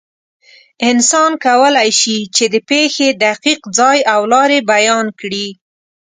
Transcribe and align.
انسان 0.89 1.31
کولی 1.45 1.89
شي، 1.99 2.17
چې 2.35 2.45
د 2.53 2.55
پېښې 2.69 3.07
دقیق 3.23 3.61
ځای 3.77 3.99
او 4.13 4.21
لارې 4.33 4.59
بیان 4.71 5.05
کړي. 5.19 5.47